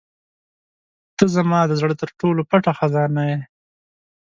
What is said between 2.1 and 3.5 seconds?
ټولو پټه خزانه یې.